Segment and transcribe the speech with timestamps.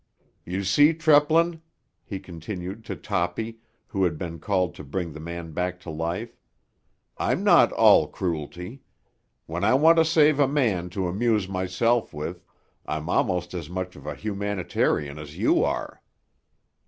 [0.45, 1.61] You see, Treplin,"
[2.03, 3.59] he continued to Toppy,
[3.89, 6.39] who had been called to bring the man back to life,
[7.19, 8.81] "I'm not all cruelty.
[9.45, 12.43] When I want to save a man to amuse myself with
[12.83, 16.01] I'm almost as much of a humanitarian as you are."